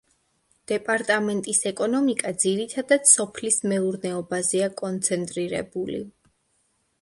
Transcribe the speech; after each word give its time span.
დეპარტამენტის 0.69 1.59
ეკონომიკა 1.71 2.31
ძირითადად 2.45 3.05
სოფლის 3.11 3.59
მეურნეობაზეა 3.73 4.71
კონცენტრირებული. 4.83 6.03